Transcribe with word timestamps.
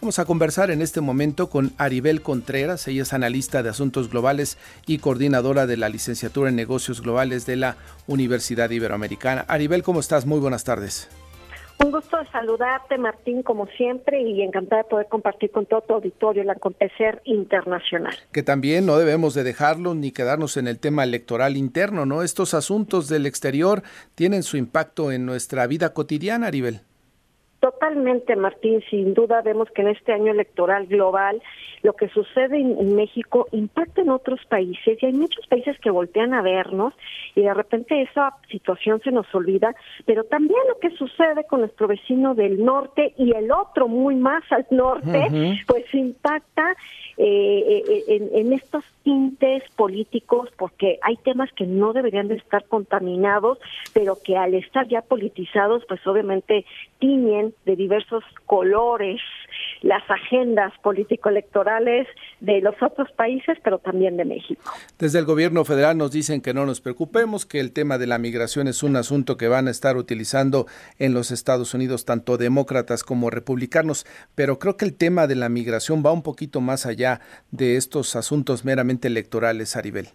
Vamos 0.00 0.20
a 0.20 0.26
conversar 0.26 0.70
en 0.70 0.80
este 0.80 1.00
momento 1.00 1.50
con 1.50 1.72
Aribel 1.76 2.22
Contreras, 2.22 2.86
ella 2.86 3.02
es 3.02 3.12
analista 3.12 3.64
de 3.64 3.70
asuntos 3.70 4.08
globales 4.08 4.56
y 4.86 4.98
coordinadora 4.98 5.66
de 5.66 5.76
la 5.76 5.88
licenciatura 5.88 6.50
en 6.50 6.56
negocios 6.56 7.02
globales 7.02 7.46
de 7.46 7.56
la 7.56 7.76
Universidad 8.06 8.70
Iberoamericana. 8.70 9.44
Aribel, 9.48 9.82
¿cómo 9.82 9.98
estás? 9.98 10.24
Muy 10.24 10.38
buenas 10.38 10.62
tardes. 10.62 11.08
Un 11.84 11.90
gusto 11.90 12.16
saludarte, 12.30 12.96
Martín, 12.96 13.42
como 13.42 13.66
siempre, 13.66 14.22
y 14.22 14.42
encantada 14.42 14.82
de 14.82 14.88
poder 14.88 15.08
compartir 15.08 15.50
con 15.50 15.66
todo 15.66 15.80
tu 15.80 15.94
auditorio 15.94 16.42
el 16.42 16.50
acontecer 16.50 17.20
internacional. 17.24 18.14
Que 18.30 18.44
también 18.44 18.86
no 18.86 18.98
debemos 18.98 19.34
de 19.34 19.42
dejarlo 19.42 19.94
ni 19.94 20.12
quedarnos 20.12 20.56
en 20.56 20.68
el 20.68 20.78
tema 20.78 21.02
electoral 21.02 21.56
interno, 21.56 22.06
¿no? 22.06 22.22
Estos 22.22 22.54
asuntos 22.54 23.08
del 23.08 23.26
exterior 23.26 23.82
tienen 24.14 24.44
su 24.44 24.56
impacto 24.56 25.10
en 25.10 25.26
nuestra 25.26 25.66
vida 25.66 25.92
cotidiana, 25.92 26.46
Aribel. 26.46 26.82
Totalmente, 27.60 28.36
Martín. 28.36 28.82
Sin 28.88 29.14
duda 29.14 29.42
vemos 29.42 29.68
que 29.72 29.82
en 29.82 29.88
este 29.88 30.12
año 30.12 30.30
electoral 30.30 30.86
global 30.86 31.42
lo 31.82 31.94
que 31.94 32.08
sucede 32.08 32.56
en, 32.58 32.94
México 32.94 33.46
impacta 33.52 34.02
en 34.02 34.10
otros 34.10 34.40
países 34.46 35.00
y 35.00 35.06
hay 35.06 35.12
muchos 35.12 35.46
países 35.46 35.78
que 35.80 35.90
voltean 35.90 36.34
a 36.34 36.42
vernos 36.42 36.94
y 37.34 37.42
de 37.42 37.54
repente 37.54 38.02
esa 38.02 38.34
situación 38.50 39.00
se 39.02 39.10
nos 39.10 39.32
olvida, 39.34 39.74
pero 40.04 40.24
también 40.24 40.60
lo 40.68 40.78
que 40.78 40.90
sucede 40.96 41.44
con 41.44 41.60
nuestro 41.60 41.86
vecino 41.86 42.34
del 42.34 42.64
norte 42.64 43.14
y 43.16 43.32
el 43.34 43.50
otro 43.52 43.88
muy 43.88 44.16
más 44.16 44.42
al 44.50 44.66
norte, 44.70 45.58
pues 45.66 45.84
impacta 45.94 46.76
eh, 47.16 47.82
eh, 47.88 48.04
en, 48.08 48.30
en, 48.32 48.52
estos 48.52 48.84
tintes 49.02 49.62
políticos 49.74 50.50
porque 50.56 50.98
hay 51.02 51.16
temas 51.16 51.50
que 51.52 51.66
no 51.66 51.92
deberían 51.92 52.28
de 52.28 52.36
estar 52.36 52.64
contaminados, 52.66 53.58
pero 53.92 54.18
que 54.22 54.36
al 54.36 54.54
estar 54.54 54.86
ya 54.86 55.02
politizados, 55.02 55.84
pues 55.88 56.04
obviamente 56.06 56.64
tiñen 57.00 57.47
de 57.64 57.76
diversos 57.76 58.24
colores 58.46 59.20
las 59.82 60.02
agendas 60.10 60.72
político-electorales 60.82 62.06
de 62.40 62.60
los 62.60 62.74
otros 62.82 63.10
países, 63.12 63.58
pero 63.62 63.78
también 63.78 64.16
de 64.16 64.24
México. 64.24 64.62
Desde 64.98 65.18
el 65.18 65.24
gobierno 65.24 65.64
federal 65.64 65.96
nos 65.96 66.10
dicen 66.10 66.40
que 66.40 66.54
no 66.54 66.66
nos 66.66 66.80
preocupemos, 66.80 67.46
que 67.46 67.60
el 67.60 67.72
tema 67.72 67.98
de 67.98 68.06
la 68.06 68.18
migración 68.18 68.68
es 68.68 68.82
un 68.82 68.96
asunto 68.96 69.36
que 69.36 69.48
van 69.48 69.68
a 69.68 69.70
estar 69.70 69.96
utilizando 69.96 70.66
en 70.98 71.14
los 71.14 71.30
Estados 71.30 71.74
Unidos 71.74 72.04
tanto 72.04 72.36
demócratas 72.36 73.04
como 73.04 73.30
republicanos, 73.30 74.06
pero 74.34 74.58
creo 74.58 74.76
que 74.76 74.84
el 74.84 74.94
tema 74.94 75.26
de 75.26 75.36
la 75.36 75.48
migración 75.48 76.02
va 76.04 76.12
un 76.12 76.22
poquito 76.22 76.60
más 76.60 76.86
allá 76.86 77.20
de 77.50 77.76
estos 77.76 78.16
asuntos 78.16 78.64
meramente 78.64 79.08
electorales, 79.08 79.76
Aribel. 79.76 80.08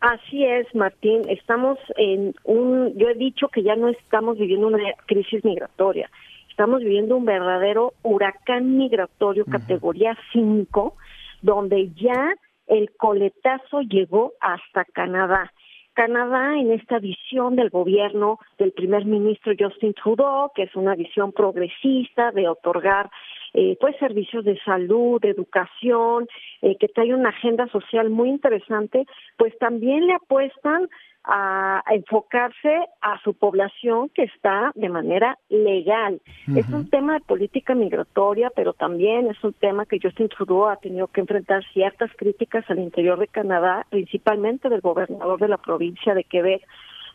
Así 0.00 0.44
es, 0.44 0.74
Martín. 0.74 1.22
Estamos 1.28 1.78
en 1.96 2.34
un, 2.44 2.96
yo 2.96 3.08
he 3.08 3.14
dicho 3.14 3.48
que 3.48 3.62
ya 3.62 3.76
no 3.76 3.88
estamos 3.88 4.38
viviendo 4.38 4.66
una 4.66 4.78
crisis 5.06 5.44
migratoria, 5.44 6.10
estamos 6.48 6.80
viviendo 6.80 7.16
un 7.16 7.26
verdadero 7.26 7.92
huracán 8.02 8.78
migratorio 8.78 9.44
categoría 9.44 10.16
5, 10.32 10.96
donde 11.42 11.90
ya 11.92 12.34
el 12.66 12.90
coletazo 12.96 13.82
llegó 13.82 14.32
hasta 14.40 14.84
Canadá. 14.84 15.52
Canadá 15.92 16.56
en 16.58 16.72
esta 16.72 16.98
visión 16.98 17.56
del 17.56 17.68
gobierno 17.68 18.38
del 18.58 18.72
primer 18.72 19.04
ministro 19.04 19.52
Justin 19.58 19.92
Trudeau, 19.92 20.50
que 20.54 20.62
es 20.62 20.74
una 20.76 20.94
visión 20.94 21.32
progresista 21.32 22.30
de 22.30 22.48
otorgar 22.48 23.10
eh, 23.54 23.76
pues 23.80 23.96
servicios 23.98 24.44
de 24.44 24.58
salud, 24.60 25.20
de 25.20 25.30
educación, 25.30 26.28
eh, 26.62 26.76
que 26.78 26.88
trae 26.88 27.14
una 27.14 27.30
agenda 27.30 27.66
social 27.68 28.10
muy 28.10 28.28
interesante, 28.28 29.06
pues 29.36 29.56
también 29.58 30.06
le 30.06 30.14
apuestan 30.14 30.88
a, 31.24 31.82
enfocarse 31.90 32.78
a 33.00 33.20
su 33.22 33.34
población 33.34 34.08
que 34.10 34.22
está 34.24 34.72
de 34.74 34.88
manera 34.88 35.38
legal. 35.48 36.20
Es 36.54 36.68
un 36.68 36.88
tema 36.88 37.14
de 37.14 37.20
política 37.20 37.74
migratoria, 37.74 38.50
pero 38.54 38.72
también 38.72 39.26
es 39.28 39.42
un 39.44 39.52
tema 39.52 39.86
que 39.86 39.98
Justin 40.02 40.28
Trudeau 40.28 40.68
ha 40.68 40.76
tenido 40.76 41.08
que 41.08 41.20
enfrentar 41.20 41.62
ciertas 41.72 42.10
críticas 42.16 42.64
al 42.70 42.78
interior 42.78 43.18
de 43.18 43.28
Canadá, 43.28 43.86
principalmente 43.90 44.68
del 44.68 44.80
gobernador 44.80 45.38
de 45.38 45.48
la 45.48 45.58
provincia 45.58 46.14
de 46.14 46.24
Quebec, 46.24 46.62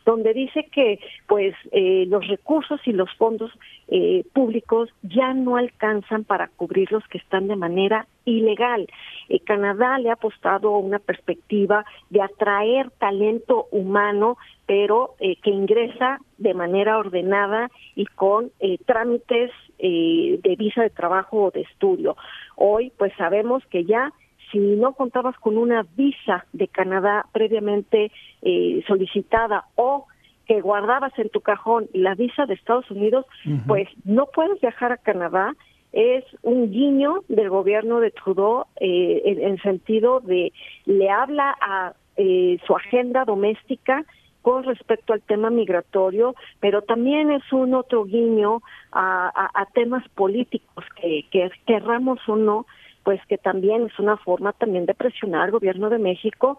donde 0.04 0.32
dice 0.32 0.68
que 0.70 1.00
pues 1.26 1.54
eh, 1.72 2.04
los 2.06 2.26
recursos 2.28 2.80
y 2.86 2.92
los 2.92 3.12
fondos 3.14 3.50
eh, 3.88 4.24
públicos 4.32 4.90
ya 5.02 5.32
no 5.34 5.56
alcanzan 5.56 6.24
para 6.24 6.48
cubrir 6.48 6.90
los 6.90 7.06
que 7.08 7.18
están 7.18 7.46
de 7.48 7.56
manera 7.56 8.06
ilegal. 8.24 8.86
Eh, 9.28 9.40
Canadá 9.40 9.98
le 9.98 10.10
ha 10.10 10.14
apostado 10.14 10.76
una 10.78 10.98
perspectiva 10.98 11.84
de 12.10 12.22
atraer 12.22 12.90
talento 12.98 13.66
humano, 13.70 14.36
pero 14.66 15.14
que 15.18 15.50
ingresa 15.50 16.18
de 16.38 16.52
manera 16.52 16.98
ordenada 16.98 17.70
y 17.94 18.06
con 18.06 18.50
trámites 18.84 19.52
de 19.78 20.56
visa 20.58 20.82
de 20.82 20.90
trabajo 20.90 21.44
o 21.44 21.50
de 21.52 21.60
estudio. 21.60 22.16
Hoy 22.56 22.92
pues 22.98 23.12
sabemos 23.16 23.64
que 23.66 23.84
ya 23.84 24.12
si 24.50 24.58
no 24.58 24.92
contabas 24.92 25.36
con 25.38 25.58
una 25.58 25.84
visa 25.96 26.46
de 26.52 26.68
Canadá 26.68 27.26
previamente 27.32 28.12
eh, 28.42 28.82
solicitada 28.86 29.64
o 29.74 30.06
que 30.46 30.60
guardabas 30.60 31.12
en 31.18 31.28
tu 31.28 31.40
cajón 31.40 31.88
la 31.92 32.14
visa 32.14 32.46
de 32.46 32.54
Estados 32.54 32.90
Unidos, 32.90 33.26
pues 33.66 33.88
no 34.04 34.26
puedes 34.26 34.60
viajar 34.60 34.92
a 34.92 34.96
Canadá. 34.96 35.54
Es 35.92 36.24
un 36.42 36.70
guiño 36.70 37.24
del 37.28 37.48
gobierno 37.48 38.00
de 38.00 38.10
Trudeau 38.10 38.64
eh, 38.80 39.22
en, 39.24 39.58
sentido 39.62 40.20
de 40.20 40.52
le 40.84 41.10
habla 41.10 41.56
a 41.60 41.94
eh, 42.16 42.58
su 42.66 42.76
agenda 42.76 43.24
doméstica 43.24 44.04
con 44.42 44.62
respecto 44.62 45.12
al 45.12 45.22
tema 45.22 45.50
migratorio, 45.50 46.36
pero 46.60 46.82
también 46.82 47.32
es 47.32 47.42
un 47.52 47.74
otro 47.74 48.04
guiño 48.04 48.62
a, 48.92 49.50
a, 49.52 49.66
temas 49.66 50.08
políticos 50.10 50.84
que, 51.00 51.24
que 51.32 51.50
querramos 51.66 52.20
o 52.28 52.36
no, 52.36 52.66
pues 53.02 53.20
que 53.26 53.38
también 53.38 53.86
es 53.86 53.98
una 53.98 54.16
forma 54.16 54.52
también 54.52 54.86
de 54.86 54.94
presionar 54.94 55.42
al 55.42 55.50
gobierno 55.50 55.90
de 55.90 55.98
México 55.98 56.58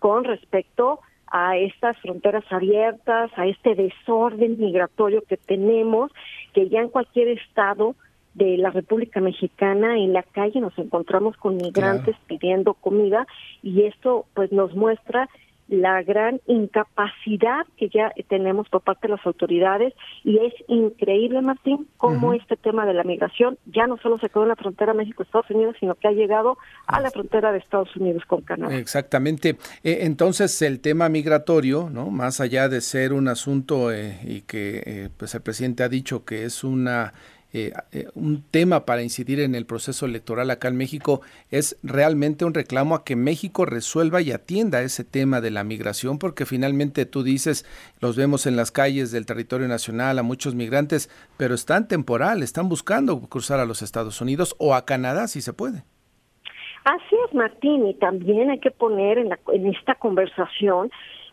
con 0.00 0.24
respecto 0.24 1.00
a 1.30 1.56
estas 1.56 1.96
fronteras 1.98 2.44
abiertas, 2.50 3.30
a 3.36 3.46
este 3.46 3.74
desorden 3.74 4.58
migratorio 4.58 5.22
que 5.22 5.36
tenemos, 5.36 6.10
que 6.52 6.68
ya 6.68 6.80
en 6.80 6.88
cualquier 6.88 7.28
estado 7.28 7.94
de 8.34 8.56
la 8.56 8.70
República 8.70 9.20
Mexicana 9.20 9.98
en 9.98 10.12
la 10.12 10.22
calle 10.22 10.60
nos 10.60 10.78
encontramos 10.78 11.36
con 11.36 11.56
migrantes 11.56 12.14
pidiendo 12.26 12.74
comida 12.74 13.26
y 13.62 13.82
esto 13.82 14.26
pues 14.34 14.52
nos 14.52 14.74
muestra 14.74 15.28
la 15.68 16.02
gran 16.02 16.40
incapacidad 16.46 17.66
que 17.76 17.88
ya 17.88 18.12
tenemos 18.28 18.68
por 18.68 18.82
parte 18.82 19.06
de 19.06 19.14
las 19.14 19.26
autoridades 19.26 19.94
y 20.24 20.38
es 20.38 20.54
increíble, 20.66 21.42
Martín, 21.42 21.86
cómo 21.96 22.32
este 22.34 22.56
tema 22.56 22.86
de 22.86 22.94
la 22.94 23.04
migración 23.04 23.58
ya 23.66 23.86
no 23.86 23.98
solo 23.98 24.18
se 24.18 24.28
quedó 24.28 24.44
en 24.44 24.50
la 24.50 24.56
frontera 24.56 24.94
México-Estados 24.94 25.50
Unidos, 25.50 25.76
sino 25.78 25.94
que 25.94 26.08
ha 26.08 26.12
llegado 26.12 26.58
a 26.86 27.00
la 27.00 27.10
frontera 27.10 27.52
de 27.52 27.58
Estados 27.58 27.94
Unidos 27.96 28.24
con 28.26 28.42
Canadá. 28.42 28.76
Exactamente. 28.76 29.58
Eh, 29.84 29.98
entonces, 30.02 30.60
el 30.62 30.80
tema 30.80 31.08
migratorio, 31.08 31.90
¿no? 31.90 32.10
Más 32.10 32.40
allá 32.40 32.68
de 32.68 32.80
ser 32.80 33.12
un 33.12 33.28
asunto 33.28 33.92
eh, 33.92 34.18
y 34.24 34.40
que 34.42 34.82
eh, 34.86 35.08
pues 35.16 35.34
el 35.34 35.42
presidente 35.42 35.82
ha 35.82 35.88
dicho 35.88 36.24
que 36.24 36.44
es 36.44 36.64
una 36.64 37.12
eh, 37.54 37.72
eh, 37.92 38.08
un 38.14 38.42
tema 38.42 38.84
para 38.84 39.02
incidir 39.02 39.40
en 39.40 39.54
el 39.54 39.64
proceso 39.64 40.04
electoral 40.04 40.50
acá 40.50 40.68
en 40.68 40.76
México 40.76 41.22
es 41.50 41.78
realmente 41.82 42.44
un 42.44 42.52
reclamo 42.52 42.94
a 42.94 43.04
que 43.04 43.16
México 43.16 43.64
resuelva 43.64 44.20
y 44.20 44.32
atienda 44.32 44.82
ese 44.82 45.02
tema 45.02 45.40
de 45.40 45.50
la 45.50 45.64
migración, 45.64 46.18
porque 46.18 46.44
finalmente 46.44 47.06
tú 47.06 47.22
dices, 47.22 47.64
los 48.00 48.16
vemos 48.16 48.46
en 48.46 48.56
las 48.56 48.70
calles 48.70 49.12
del 49.12 49.24
territorio 49.24 49.66
nacional 49.66 50.18
a 50.18 50.22
muchos 50.22 50.54
migrantes, 50.54 51.08
pero 51.38 51.54
están 51.54 51.88
temporal, 51.88 52.42
están 52.42 52.68
buscando 52.68 53.18
cruzar 53.20 53.60
a 53.60 53.64
los 53.64 53.80
Estados 53.80 54.20
Unidos 54.20 54.54
o 54.58 54.74
a 54.74 54.84
Canadá 54.84 55.26
si 55.26 55.40
se 55.40 55.54
puede. 55.54 55.84
Así 56.84 57.16
es, 57.26 57.34
Martín, 57.34 57.86
y 57.86 57.94
también 57.94 58.50
hay 58.50 58.60
que 58.60 58.70
poner 58.70 59.18
en, 59.18 59.30
la, 59.30 59.38
en 59.52 59.66
esta 59.68 59.94
conversación 59.94 60.90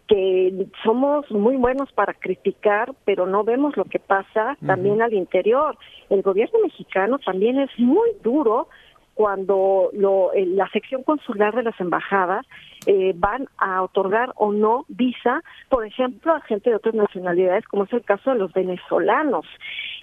que 0.07 0.67
somos 0.83 1.29
muy 1.31 1.55
buenos 1.55 1.91
para 1.93 2.13
criticar, 2.13 2.93
pero 3.05 3.25
no 3.25 3.43
vemos 3.43 3.75
lo 3.75 3.85
que 3.85 3.99
pasa 3.99 4.57
también 4.65 5.01
al 5.01 5.13
interior. 5.13 5.77
El 6.09 6.21
gobierno 6.21 6.59
mexicano 6.63 7.17
también 7.19 7.59
es 7.59 7.71
muy 7.77 8.09
duro 8.23 8.67
cuando 9.15 9.89
lo, 9.93 10.31
la 10.35 10.69
sección 10.69 11.01
consular 11.03 11.55
de 11.55 11.63
las 11.63 11.79
embajadas 11.79 12.45
eh, 12.85 13.13
van 13.15 13.47
a 13.57 13.81
otorgar 13.81 14.33
o 14.35 14.51
no 14.51 14.85
visa, 14.89 15.41
por 15.69 15.85
ejemplo, 15.85 16.33
a 16.33 16.41
gente 16.41 16.69
de 16.69 16.75
otras 16.75 16.93
nacionalidades, 16.93 17.65
como 17.65 17.85
es 17.85 17.93
el 17.93 18.03
caso 18.03 18.31
de 18.31 18.39
los 18.39 18.51
venezolanos. 18.53 19.45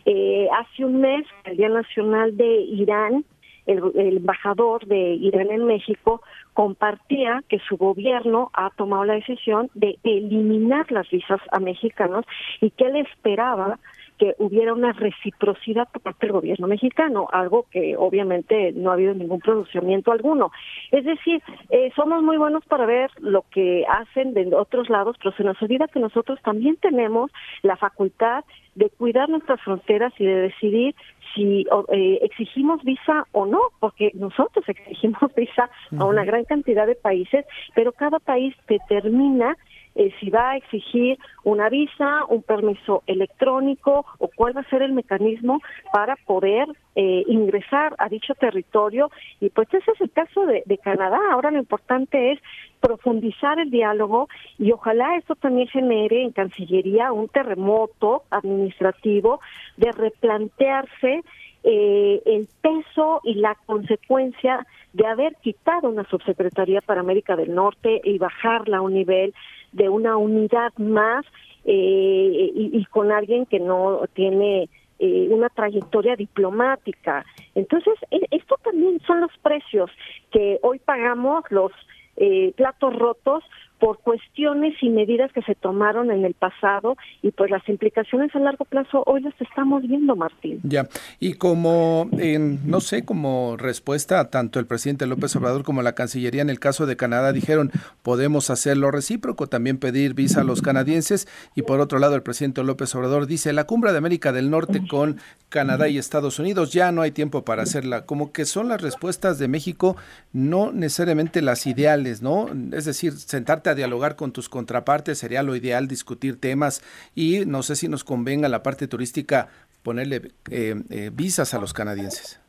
Eh, 0.07 0.49
hace 0.59 0.85
un 0.85 1.01
mes, 1.01 1.27
el 1.45 1.59
Día 1.59 1.69
Nacional 1.69 2.37
de 2.37 2.63
Irán, 2.63 3.25
el, 3.67 4.17
embajador 4.17 4.87
de 4.87 5.15
Irán 5.15 5.51
en 5.51 5.67
México 5.67 6.23
compartía 6.55 7.43
que 7.49 7.59
su 7.61 7.77
gobierno 7.77 8.51
ha 8.55 8.71
tomado 8.71 9.05
la 9.05 9.15
decisión 9.15 9.71
de 9.75 9.99
eliminar 10.05 10.91
las 10.93 11.09
visas 11.11 11.41
a 11.51 11.61
mexicanos 11.61 12.25
y 12.61 12.71
que 12.71 12.85
él 12.85 12.97
esperaba 12.97 13.79
que 14.23 14.37
hubiera 14.39 14.73
una 14.73 14.93
reciprocidad 14.93 15.89
por 15.91 16.01
parte 16.01 16.27
del 16.27 16.33
gobierno 16.35 16.69
mexicano, 16.69 17.27
algo 17.33 17.67
que 17.73 17.97
obviamente 17.97 18.71
no 18.71 18.91
ha 18.91 18.95
habido 18.95 19.15
ningún 19.15 19.41
pronunciamiento 19.41 20.13
alguno. 20.13 20.53
Es 20.93 21.05
decir, 21.05 21.43
eh, 21.71 21.91
somos 21.97 22.23
muy 22.23 22.37
buenos 22.37 22.65
para 22.67 22.87
ver 22.87 23.11
lo 23.19 23.45
que 23.51 23.85
hacen 23.89 24.33
de 24.33 24.55
otros 24.55 24.89
lados, 24.89 25.17
pero 25.21 25.35
se 25.35 25.43
nos 25.43 25.61
olvida 25.61 25.89
que 25.89 25.99
nosotros 25.99 26.39
también 26.45 26.77
tenemos 26.77 27.33
la 27.63 27.75
facultad 27.75 28.45
de 28.77 28.91
cuidar 28.91 29.29
nuestras 29.29 29.61
fronteras 29.61 30.13
y 30.21 30.25
de 30.25 30.43
decidir 30.43 30.95
si 31.35 31.67
eh, 31.89 32.19
exigimos 32.23 32.81
visa 32.85 33.27
o 33.33 33.45
no, 33.45 33.59
porque 33.81 34.13
nosotros 34.15 34.65
exigimos 34.69 35.21
visa 35.37 35.69
a 35.99 36.05
una 36.05 36.25
gran 36.25 36.45
cantidad 36.45 36.87
de 36.87 36.95
países, 36.95 37.45
pero 37.75 37.91
cada 37.91 38.21
país 38.21 38.55
determina 38.69 39.57
eh, 39.95 40.13
si 40.19 40.31
va 40.31 40.53
a 40.53 40.57
exigir 40.57 41.19
una 41.45 41.69
visa, 41.69 42.25
un 42.29 42.43
permiso 42.43 43.03
electrónico 43.07 44.07
o 44.19 44.29
cuál 44.29 44.57
va 44.57 44.63
a 44.63 44.71
ser 44.71 44.83
el 44.83 44.93
mecanismo 44.93 45.61
para 45.93 46.17
poder 46.17 46.67
eh, 46.95 47.25
ingresar 47.27 47.95
a 47.99 48.09
dicho 48.09 48.35
territorio. 48.35 49.11
Y 49.41 49.51
pues 49.51 49.69
ese 49.73 49.91
es 49.91 50.01
el 50.01 50.11
caso 50.11 50.47
de, 50.47 50.63
Canadá. 50.83 51.19
Ahora 51.31 51.51
lo 51.51 51.59
importante 51.59 52.33
es 52.33 52.41
profundizar 52.81 53.59
el 53.59 53.71
diálogo 53.71 54.29
y 54.59 54.73
ojalá 54.73 55.17
esto 55.17 55.37
también 55.37 55.69
genere 55.69 56.23
en 56.23 56.33
Cancillería 56.33 57.13
un 57.13 57.29
terremoto 57.29 58.25
administrativo 58.31 59.41
de 59.77 59.93
replantearse 59.93 61.23
eh, 61.65 62.23
el 62.27 62.49
peso 62.61 63.21
y 63.23 63.35
la 63.35 63.57
consecuencia 63.67 64.67
de 64.93 65.07
haber 65.07 65.37
quitado 65.37 65.89
una 65.89 66.05
subsecretaría 66.05 66.81
para 66.81 67.01
América 67.01 67.37
del 67.37 67.55
Norte 67.55 68.01
y 68.03 68.19
bajarla 68.19 68.79
a 68.79 68.81
un 68.81 68.95
nivel 68.95 69.33
de 69.73 69.89
una 69.89 70.17
unidad 70.17 70.73
más 70.77 71.25
eh, 71.65 72.53
y, 72.55 72.85
con 72.87 73.13
alguien 73.13 73.47
que 73.47 73.61
no 73.61 74.03
tiene 74.15 74.69
eh, 74.99 75.29
una 75.31 75.49
trayectoria 75.49 76.17
diplomática. 76.17 77.25
Entonces, 77.55 77.95
e, 78.11 78.21
esto 78.31 78.57
también 78.63 79.01
son 79.07 79.21
los 79.21 79.31
precios 79.43 79.91
que 80.31 80.59
hoy 80.63 80.79
pagamos 80.79 81.45
los 81.51 81.73
eh, 82.17 82.53
platos 82.57 82.95
rotos 82.97 83.45
por 83.83 83.99
cuestiones 83.99 84.81
y 84.81 84.91
medidas 84.91 85.33
que 85.33 85.43
se 85.43 85.57
tomaron 85.57 86.13
en 86.13 86.25
el 86.25 86.35
pasado 86.35 86.97
y 87.21 87.33
pues 87.33 87.51
las 87.51 87.69
implicaciones 87.69 88.33
a 88.37 88.39
largo 88.39 88.65
plazo 88.65 89.03
hoy 89.07 89.23
las 89.23 89.35
estamos 89.41 89.83
viendo, 89.83 90.15
Martín. 90.15 90.61
Ya, 90.63 90.87
y 91.19 91.35
como, 91.35 92.09
no 92.13 92.81
sé, 92.81 93.05
como 93.05 93.57
respuesta, 93.57 94.31
tanto 94.31 94.61
el 94.61 94.67
presidente 94.67 95.09
López 95.09 95.35
Obrador 95.35 95.65
como 95.65 95.83
la 95.83 95.97
Cancillería 95.97 96.43
en 96.43 96.51
el 96.51 96.61
caso 96.61 96.87
de 96.87 96.97
Canadá 96.97 97.33
dijeron, 97.33 97.73
podemos 98.05 98.51
hacer 98.51 98.77
lo 98.77 98.93
recíproco, 98.93 99.49
también 99.49 99.79
pedir 99.79 100.15
visa 100.15 100.43
a 100.43 100.45
los 100.45 100.63
canadienses, 100.63 101.27
y 101.57 101.63
por 101.63 101.81
otro 101.81 101.99
lado 101.99 102.15
el 102.15 102.23
presidente 102.23 102.63
López 102.63 102.95
Obrador 102.95 103.27
dice, 103.27 103.53
la 103.53 103.65
cumbre 103.65 103.91
de 103.91 103.99
América 103.99 104.31
del 104.31 104.49
Norte 104.49 104.87
con 104.89 105.19
Canadá 105.49 105.89
y 105.89 105.99
Estados 105.99 106.39
Unidos, 106.39 106.73
ya 106.73 106.93
no 106.93 107.03
hay 107.03 107.11
tiempo 107.11 107.45
para 107.45 107.65
hacerla, 107.65 108.07
como 108.07 108.31
que 108.31 108.45
son 108.45 108.69
las 108.69 108.81
respuestas 108.81 109.41
de 109.41 109.49
México, 109.49 109.97
no 110.33 110.71
necesariamente 110.71 111.43
las 111.43 111.67
ideales, 111.67 112.23
¿no? 112.23 112.47
Es 112.71 112.85
decir, 112.85 113.15
sentarte 113.15 113.72
dialogar 113.75 114.17
con 114.17 114.33
tus 114.33 114.49
contrapartes, 114.49 115.19
sería 115.19 115.43
lo 115.43 115.57
ideal 115.57 115.89
discutir 115.89 116.41
temas 116.41 116.83
y 117.15 117.45
no 117.47 117.63
sé 117.63 117.77
si 117.77 117.89
nos 117.89 118.05
convenga 118.05 118.49
la 118.49 118.63
parte 118.63 118.89
turística 118.89 119.49
ponerle 119.83 120.33
eh, 120.51 120.75
eh, 120.91 121.11
visas 121.13 121.55
a 121.55 121.61
los 121.61 121.73
canadienses. 121.73 122.43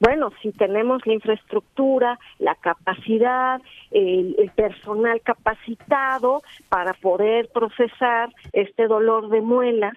Bueno, 0.00 0.32
si 0.42 0.52
tenemos 0.52 1.06
la 1.06 1.14
infraestructura, 1.14 2.18
la 2.38 2.54
capacidad, 2.56 3.60
el, 3.90 4.50
personal 4.54 5.20
capacitado 5.22 6.42
para 6.68 6.92
poder 6.94 7.48
procesar 7.48 8.28
este 8.52 8.86
dolor 8.86 9.30
de 9.30 9.40
muelas, 9.40 9.94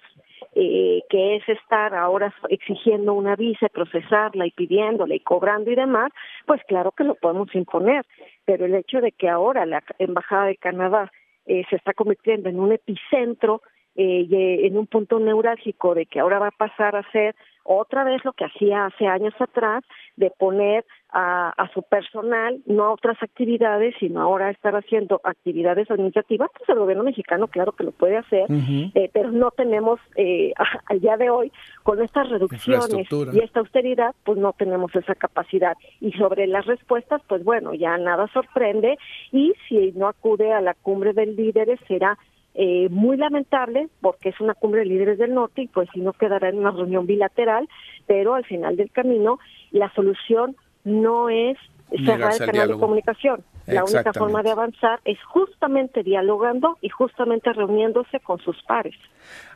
eh, 0.54 1.02
que 1.10 1.36
es 1.36 1.48
estar 1.48 1.94
ahora 1.94 2.32
exigiendo 2.48 3.12
una 3.12 3.36
visa, 3.36 3.68
procesarla 3.68 4.46
y 4.46 4.50
pidiéndola 4.52 5.14
y 5.14 5.20
cobrando 5.20 5.70
y 5.70 5.74
demás, 5.74 6.10
pues 6.46 6.62
claro 6.66 6.92
que 6.92 7.04
lo 7.04 7.14
podemos 7.14 7.54
imponer. 7.54 8.06
Pero 8.48 8.64
el 8.64 8.74
hecho 8.74 9.02
de 9.02 9.12
que 9.12 9.28
ahora 9.28 9.66
la 9.66 9.84
Embajada 9.98 10.46
de 10.46 10.56
Canadá 10.56 11.12
eh, 11.44 11.64
se 11.68 11.76
está 11.76 11.92
convirtiendo 11.92 12.48
en 12.48 12.58
un 12.58 12.72
epicentro 12.72 13.60
eh, 14.00 14.28
y 14.30 14.66
en 14.66 14.78
un 14.78 14.86
punto 14.86 15.18
neurálgico 15.18 15.92
de 15.96 16.06
que 16.06 16.20
ahora 16.20 16.38
va 16.38 16.48
a 16.48 16.52
pasar 16.52 16.94
a 16.94 17.02
ser 17.10 17.34
otra 17.64 18.04
vez 18.04 18.24
lo 18.24 18.32
que 18.32 18.44
hacía 18.44 18.86
hace 18.86 19.06
años 19.06 19.34
atrás, 19.40 19.84
de 20.16 20.30
poner 20.30 20.86
a, 21.10 21.68
su 21.74 21.82
personal, 21.82 22.60
no 22.66 22.84
a 22.84 22.92
otras 22.92 23.20
actividades, 23.22 23.94
sino 23.98 24.20
ahora 24.20 24.50
estar 24.50 24.74
haciendo 24.76 25.20
actividades 25.24 25.90
administrativas, 25.90 26.50
pues 26.56 26.68
el 26.68 26.78
gobierno 26.78 27.04
mexicano 27.04 27.48
claro 27.48 27.72
que 27.72 27.84
lo 27.84 27.92
puede 27.92 28.16
hacer, 28.18 28.46
eh, 28.50 29.10
pero 29.12 29.32
no 29.32 29.50
tenemos 29.50 30.00
eh, 30.16 30.54
al 30.86 31.00
día 31.00 31.16
de 31.16 31.28
hoy, 31.28 31.52
con 31.82 32.00
estas 32.00 32.30
reducciones 32.30 33.06
y 33.32 33.40
esta 33.40 33.60
austeridad, 33.60 34.14
pues 34.24 34.38
no 34.38 34.52
tenemos 34.52 34.94
esa 34.94 35.14
capacidad. 35.14 35.76
Y 36.00 36.12
sobre 36.12 36.46
las 36.46 36.66
respuestas, 36.66 37.20
pues 37.28 37.42
bueno, 37.42 37.74
ya 37.74 37.98
nada 37.98 38.28
sorprende 38.28 38.96
y 39.32 39.54
si 39.68 39.92
no 39.92 40.08
acude 40.08 40.52
a 40.52 40.60
la 40.60 40.74
cumbre 40.74 41.12
de 41.12 41.26
líderes 41.26 41.80
será 41.86 42.16
eh, 42.60 42.88
muy 42.90 43.16
lamentable 43.16 43.88
porque 44.00 44.30
es 44.30 44.40
una 44.40 44.52
cumbre 44.52 44.80
de 44.80 44.86
líderes 44.86 45.16
del 45.16 45.32
norte 45.32 45.62
y 45.62 45.68
pues 45.68 45.88
si 45.94 46.00
no 46.00 46.12
quedará 46.12 46.48
en 46.48 46.58
una 46.58 46.72
reunión 46.72 47.06
bilateral, 47.06 47.68
pero 48.08 48.34
al 48.34 48.44
final 48.44 48.76
del 48.76 48.90
camino 48.90 49.38
la 49.70 49.94
solución 49.94 50.56
no 50.82 51.28
es 51.28 51.56
cerrar 52.04 52.32
el 52.32 52.38
canal 52.38 52.68
de 52.68 52.74
comunicación. 52.74 53.44
La 53.66 53.84
única 53.84 54.12
forma 54.12 54.42
de 54.42 54.50
avanzar 54.50 54.98
es 55.04 55.18
justamente 55.22 56.02
dialogando 56.02 56.78
y 56.80 56.88
justamente 56.88 57.52
reuniéndose 57.52 58.18
con 58.18 58.40
sus 58.40 58.60
pares. 58.64 58.96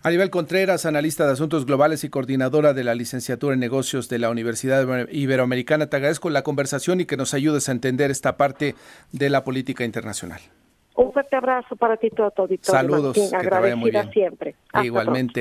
Anibel 0.04 0.30
Contreras, 0.30 0.86
analista 0.86 1.26
de 1.26 1.32
asuntos 1.32 1.66
globales 1.66 2.04
y 2.04 2.08
coordinadora 2.08 2.72
de 2.72 2.84
la 2.84 2.94
licenciatura 2.94 3.54
en 3.54 3.60
negocios 3.60 4.08
de 4.08 4.20
la 4.20 4.30
Universidad 4.30 5.08
Iberoamericana, 5.10 5.88
te 5.88 5.96
agradezco 5.96 6.30
la 6.30 6.42
conversación 6.42 7.00
y 7.00 7.06
que 7.06 7.16
nos 7.16 7.34
ayudes 7.34 7.68
a 7.68 7.72
entender 7.72 8.12
esta 8.12 8.36
parte 8.36 8.76
de 9.10 9.28
la 9.28 9.42
política 9.42 9.84
internacional. 9.84 10.40
Un 10.94 11.12
fuerte 11.12 11.36
abrazo 11.36 11.74
para 11.76 11.96
ti 11.96 12.10
todo, 12.10 12.30
todo 12.30 12.48
Saludos. 12.60 13.16
Martín, 13.16 13.34
agradecida 13.34 14.10
siempre. 14.12 14.54
Hasta 14.72 14.84
Igualmente. 14.84 15.40